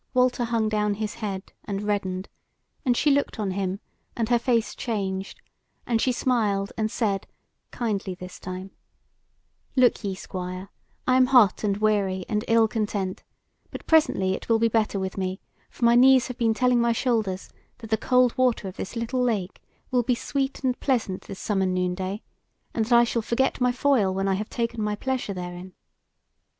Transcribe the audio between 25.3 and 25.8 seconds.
therein.